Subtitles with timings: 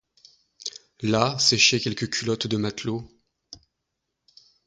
[1.01, 3.07] Là séchaient quelques culottes de matelot.